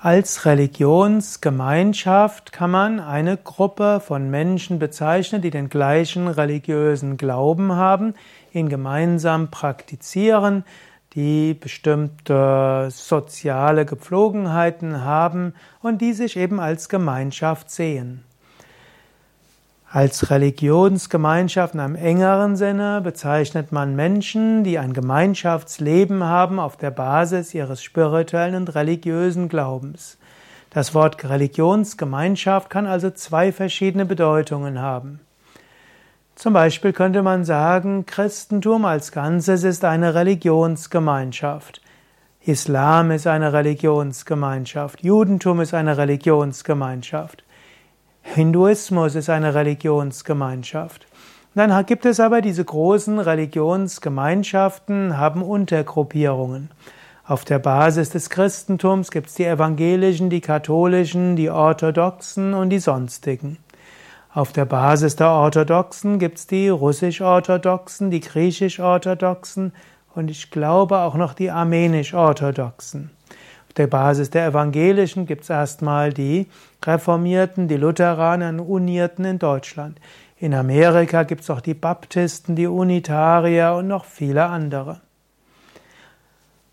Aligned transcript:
Als 0.00 0.44
Religionsgemeinschaft 0.44 2.52
kann 2.52 2.70
man 2.70 3.00
eine 3.00 3.36
Gruppe 3.36 3.98
von 3.98 4.30
Menschen 4.30 4.78
bezeichnen, 4.78 5.42
die 5.42 5.50
den 5.50 5.68
gleichen 5.68 6.28
religiösen 6.28 7.16
Glauben 7.16 7.72
haben, 7.72 8.14
ihn 8.52 8.68
gemeinsam 8.68 9.50
praktizieren, 9.50 10.62
die 11.14 11.54
bestimmte 11.54 12.90
soziale 12.92 13.86
Gepflogenheiten 13.86 15.02
haben 15.02 15.54
und 15.82 16.00
die 16.00 16.12
sich 16.12 16.36
eben 16.36 16.60
als 16.60 16.88
Gemeinschaft 16.88 17.68
sehen. 17.68 18.22
Als 19.90 20.30
Religionsgemeinschaft 20.30 21.72
in 21.72 21.80
einem 21.80 21.94
engeren 21.94 22.56
Sinne 22.56 23.00
bezeichnet 23.00 23.72
man 23.72 23.96
Menschen, 23.96 24.62
die 24.62 24.78
ein 24.78 24.92
Gemeinschaftsleben 24.92 26.24
haben 26.24 26.60
auf 26.60 26.76
der 26.76 26.90
Basis 26.90 27.54
ihres 27.54 27.82
spirituellen 27.82 28.54
und 28.54 28.74
religiösen 28.74 29.48
Glaubens. 29.48 30.18
Das 30.68 30.94
Wort 30.94 31.24
Religionsgemeinschaft 31.24 32.68
kann 32.68 32.86
also 32.86 33.08
zwei 33.08 33.50
verschiedene 33.50 34.04
Bedeutungen 34.04 34.78
haben. 34.78 35.20
Zum 36.34 36.52
Beispiel 36.52 36.92
könnte 36.92 37.22
man 37.22 37.46
sagen, 37.46 38.04
Christentum 38.04 38.84
als 38.84 39.10
Ganzes 39.10 39.64
ist 39.64 39.86
eine 39.86 40.14
Religionsgemeinschaft. 40.14 41.80
Islam 42.42 43.10
ist 43.10 43.26
eine 43.26 43.54
Religionsgemeinschaft. 43.54 45.02
Judentum 45.02 45.60
ist 45.60 45.72
eine 45.72 45.96
Religionsgemeinschaft. 45.96 47.42
Hinduismus 48.34 49.14
ist 49.14 49.30
eine 49.30 49.54
Religionsgemeinschaft. 49.54 51.06
Dann 51.54 51.86
gibt 51.86 52.04
es 52.04 52.20
aber 52.20 52.42
diese 52.42 52.62
großen 52.62 53.18
Religionsgemeinschaften, 53.18 55.16
haben 55.16 55.42
Untergruppierungen. 55.42 56.70
Auf 57.26 57.46
der 57.46 57.58
Basis 57.58 58.10
des 58.10 58.28
Christentums 58.28 59.10
gibt 59.10 59.28
es 59.28 59.34
die 59.34 59.46
evangelischen, 59.46 60.28
die 60.28 60.42
katholischen, 60.42 61.36
die 61.36 61.48
orthodoxen 61.48 62.52
und 62.52 62.68
die 62.68 62.78
sonstigen. 62.78 63.56
Auf 64.34 64.52
der 64.52 64.66
Basis 64.66 65.16
der 65.16 65.30
Orthodoxen 65.30 66.18
gibt 66.18 66.36
es 66.38 66.46
die 66.46 66.68
russisch-orthodoxen, 66.68 68.10
die 68.10 68.20
griechisch-orthodoxen 68.20 69.72
und 70.14 70.30
ich 70.30 70.50
glaube 70.50 70.98
auch 70.98 71.14
noch 71.14 71.32
die 71.32 71.50
armenisch-orthodoxen 71.50 73.10
der 73.78 73.86
Basis 73.86 74.30
der 74.30 74.46
Evangelischen 74.46 75.26
gibt 75.26 75.44
es 75.44 75.50
erstmal 75.50 76.12
die 76.12 76.46
Reformierten, 76.84 77.68
die 77.68 77.76
Lutheraner 77.76 78.50
und 78.50 78.60
Unierten 78.60 79.24
in 79.24 79.38
Deutschland. 79.38 79.98
In 80.38 80.54
Amerika 80.54 81.22
gibt 81.22 81.40
es 81.42 81.50
auch 81.50 81.60
die 81.60 81.74
Baptisten, 81.74 82.54
die 82.54 82.66
Unitarier 82.66 83.74
und 83.76 83.88
noch 83.88 84.04
viele 84.04 84.46
andere. 84.46 85.00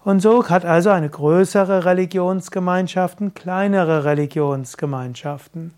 Und 0.04 0.20
so 0.20 0.48
hat 0.50 0.66
also 0.66 0.92
eine 0.92 1.10
größere 1.10 1.86
Religionsgemeinschaften 1.86 3.34
kleinere 3.34 4.06
Religionsgemeinschaften. 4.06 5.74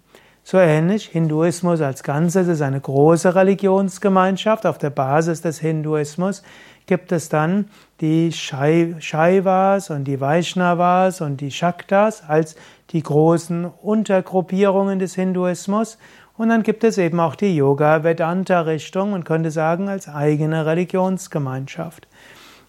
So 0.50 0.60
ähnlich, 0.60 1.08
Hinduismus 1.08 1.82
als 1.82 2.04
Ganzes 2.04 2.48
ist 2.48 2.62
eine 2.62 2.80
große 2.80 3.36
Religionsgemeinschaft. 3.36 4.66
Auf 4.66 4.78
der 4.78 4.92
Basis 4.92 5.42
des 5.42 5.60
Hinduismus 5.60 6.42
gibt 6.86 7.12
es 7.12 7.28
dann 7.28 7.66
die 8.00 8.32
Shaivas 8.32 9.90
und 9.90 10.06
die 10.06 10.22
Vaishnavas 10.22 11.20
und 11.20 11.42
die 11.42 11.52
Shaktas 11.52 12.24
als 12.26 12.56
die 12.92 13.04
großen 13.04 13.66
Untergruppierungen 13.66 15.00
des 15.00 15.16
Hinduismus. 15.16 15.98
Und 16.38 16.48
dann 16.48 16.64
gibt 16.64 16.86
es 16.86 16.98
eben 16.98 17.20
auch 17.20 17.36
die 17.36 17.54
Yoga-Vedanta-Richtung 17.54 19.12
und 19.12 19.26
könnte 19.26 19.52
sagen 19.52 19.90
als 19.90 20.08
eigene 20.08 20.66
Religionsgemeinschaft. 20.66 22.08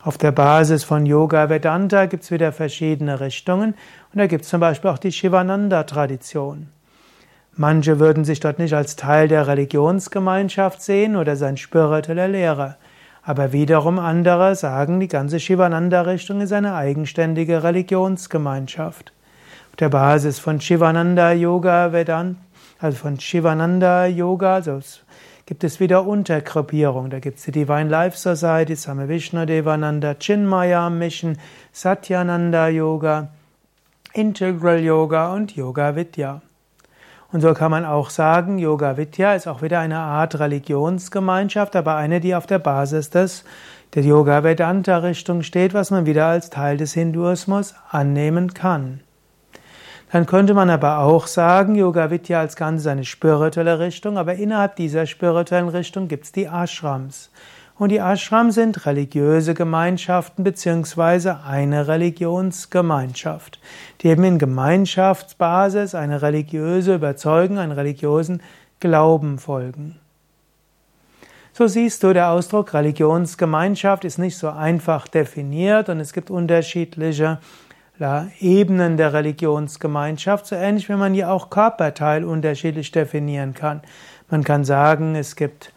Auf 0.03 0.19
der 0.19 0.33
Basis 0.33 0.83
von 0.83 1.07
Yoga 1.07 1.49
Vedanta 1.49 2.07
gibt 2.07 2.25
es 2.25 2.33
wieder 2.33 2.51
verschiedene 2.51 3.21
Richtungen 3.21 3.75
und 4.13 4.19
da 4.19 4.27
gibt 4.27 4.43
es 4.43 4.51
zum 4.51 4.59
Beispiel 4.59 4.91
auch 4.91 4.99
die 4.99 5.13
Shivananda-Tradition. 5.13 6.71
Manche 7.61 7.99
würden 7.99 8.25
sich 8.25 8.39
dort 8.39 8.61
nicht 8.61 8.73
als 8.73 8.95
Teil 8.95 9.27
der 9.27 9.49
Religionsgemeinschaft 9.49 10.81
sehen 10.81 11.17
oder 11.17 11.35
sein 11.35 11.57
spiritueller 11.57 12.29
Lehrer. 12.29 12.77
Aber 13.25 13.53
wiederum 13.53 13.99
andere 13.99 14.55
sagen, 14.55 15.01
die 15.01 15.09
ganze 15.09 15.41
Shivananda-Richtung 15.41 16.41
ist 16.41 16.53
eine 16.53 16.75
eigenständige 16.75 17.65
Religionsgemeinschaft. 17.65 19.13
Auf 19.71 19.77
der 19.77 19.89
Basis 19.89 20.39
von 20.39 20.61
Shivananda 20.61 21.33
Yoga 21.33 21.93
Vedant, 21.93 22.37
also 22.79 22.97
von 22.97 23.19
Shivananda 23.19 24.07
Yoga, 24.07 24.55
also 24.55 24.79
gibt 25.45 25.65
es 25.65 25.81
wieder 25.81 26.07
Untergruppierungen. 26.07 27.11
Da 27.11 27.19
gibt 27.19 27.39
es 27.39 27.45
die 27.45 27.51
Divine 27.51 27.89
Life 27.89 28.17
Society, 28.17 28.77
Same 28.77 29.09
Vishnu 29.09 29.47
Devananda, 29.47 30.15
Chinmaya 30.15 30.89
Mission, 30.91 31.37
Satyananda 31.73 32.69
Yoga, 32.69 33.31
Integral 34.13 34.79
Yoga 34.79 35.35
und 35.35 35.57
Yoga 35.57 35.97
Vidya. 35.97 36.41
Und 37.31 37.43
so 37.43 37.53
kann 37.53 37.71
man 37.71 37.85
auch 37.85 38.09
sagen, 38.09 38.59
Yoga 38.59 38.97
Vidya 38.97 39.35
ist 39.35 39.47
auch 39.47 39.61
wieder 39.61 39.81
eine 39.81 39.99
Art 39.99 40.39
Religionsgemeinschaft, 40.39 41.77
aber 41.77 41.97
eine, 41.97 42.21
die 42.21 42.35
auf 42.35 42.47
der 42.47 42.59
Basis 42.59 43.11
des, 43.11 43.45
der 43.95 44.03
Yoga 44.03 44.45
Vedanta 44.45 44.97
Richtung 44.99 45.43
steht, 45.43 45.75
was 45.75 45.91
man 45.91 46.07
wieder 46.07 46.27
als 46.27 46.49
Teil 46.49 46.79
des 46.79 46.95
Hinduismus 46.95 47.75
annehmen 47.91 48.55
kann. 48.55 49.01
Dann 50.11 50.25
könnte 50.25 50.55
man 50.55 50.71
aber 50.71 51.01
auch 51.01 51.27
sagen, 51.27 51.75
Yoga 51.75 52.11
Vidya 52.11 52.41
als 52.41 52.57
Ganzes 52.57 52.87
eine 52.87 53.05
spirituelle 53.05 53.79
Richtung, 53.79 54.17
aber 54.17 54.35
innerhalb 54.35 54.77
dieser 54.77 55.05
spirituellen 55.05 55.69
Richtung 55.69 56.09
gibt 56.09 56.25
es 56.25 56.33
die 56.33 56.45
Ashrams. 56.45 57.31
Und 57.79 57.91
die 57.91 57.99
Ashrams 57.99 58.57
sind 58.57 58.87
religiöse 58.87 59.55
Gemeinschaften 59.55 60.43
beziehungsweise 60.43 61.45
eine 61.45 61.87
Religionsgemeinschaft, 61.87 63.61
die 64.01 64.09
eben 64.09 64.25
in 64.25 64.39
Gemeinschaftsbasis 64.39 65.95
eine 65.95 66.21
religiöse 66.21 66.97
Überzeugung, 66.97 67.59
einen 67.59 67.73
religiösen 67.73 68.43
Glauben 68.81 69.39
folgen. 69.39 70.01
So 71.53 71.69
siehst 71.69 72.03
du, 72.03 72.13
der 72.13 72.31
Ausdruck 72.31 72.75
Religionsgemeinschaft 72.75 74.05
ist 74.05 74.19
nicht 74.19 74.37
so 74.39 74.49
einfach 74.49 75.07
definiert 75.07 75.89
und 75.89 76.01
es 76.01 76.13
gibt 76.13 76.31
unterschiedliche 76.31 77.39
Ebenen 78.39 78.97
der 78.97 79.13
Religionsgemeinschaft, 79.13 80.47
so 80.47 80.55
ähnlich 80.55 80.89
wie 80.89 80.95
man 80.95 81.15
hier 81.15 81.33
auch 81.33 81.51
Körperteil 81.51 82.25
unterschiedlich 82.25 82.93
definieren 82.93 83.55
kann. 83.55 83.83
Man 84.31 84.45
kann 84.45 84.65
sagen, 84.65 85.17
es 85.17 85.35
gibt 85.35 85.73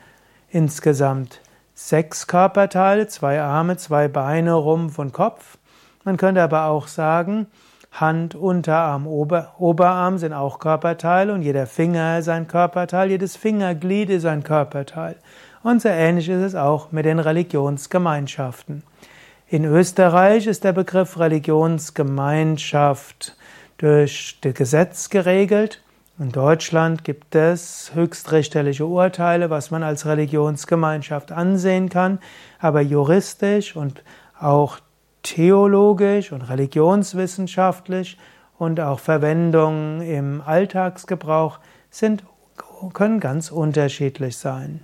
insgesamt 0.49 1.41
sechs 1.87 2.27
Körperteile, 2.27 3.07
zwei 3.07 3.41
Arme, 3.41 3.77
zwei 3.77 4.07
Beine, 4.07 4.53
Rumpf 4.53 4.99
und 4.99 5.13
Kopf. 5.13 5.57
Man 6.03 6.17
könnte 6.17 6.41
aber 6.41 6.65
auch 6.65 6.87
sagen, 6.87 7.47
Hand, 7.91 8.35
Unterarm, 8.35 9.07
Ober, 9.07 9.53
Oberarm 9.57 10.17
sind 10.17 10.33
auch 10.33 10.59
Körperteile 10.59 11.33
und 11.33 11.41
jeder 11.41 11.67
Finger 11.67 12.19
ist 12.19 12.29
ein 12.29 12.47
Körperteil, 12.47 13.09
jedes 13.09 13.35
Fingerglied 13.35 14.09
ist 14.09 14.25
ein 14.25 14.43
Körperteil. 14.43 15.15
Und 15.63 15.81
so 15.81 15.89
ähnlich 15.89 16.29
ist 16.29 16.41
es 16.41 16.55
auch 16.55 16.91
mit 16.91 17.05
den 17.05 17.19
Religionsgemeinschaften. 17.19 18.83
In 19.47 19.65
Österreich 19.65 20.47
ist 20.47 20.63
der 20.63 20.73
Begriff 20.73 21.19
Religionsgemeinschaft 21.19 23.35
durch 23.77 24.39
das 24.41 24.53
Gesetz 24.53 25.09
geregelt 25.09 25.81
in 26.21 26.31
Deutschland 26.31 27.03
gibt 27.03 27.33
es 27.33 27.95
höchstrichterliche 27.95 28.85
Urteile, 28.85 29.49
was 29.49 29.71
man 29.71 29.81
als 29.81 30.05
Religionsgemeinschaft 30.05 31.31
ansehen 31.31 31.89
kann, 31.89 32.19
aber 32.59 32.81
juristisch 32.81 33.75
und 33.75 34.03
auch 34.39 34.77
theologisch 35.23 36.31
und 36.31 36.43
religionswissenschaftlich 36.43 38.19
und 38.59 38.79
auch 38.79 38.99
Verwendung 38.99 40.01
im 40.01 40.41
Alltagsgebrauch 40.45 41.59
sind, 41.89 42.23
können 42.93 43.19
ganz 43.19 43.51
unterschiedlich 43.51 44.37
sein. 44.37 44.81